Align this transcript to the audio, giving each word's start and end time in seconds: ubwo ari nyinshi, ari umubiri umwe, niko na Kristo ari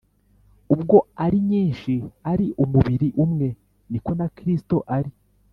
ubwo 0.73 0.97
ari 1.23 1.37
nyinshi, 1.49 1.93
ari 2.31 2.45
umubiri 2.63 3.07
umwe, 3.23 3.47
niko 3.91 4.11
na 4.19 4.27
Kristo 4.37 4.75
ari 4.97 5.11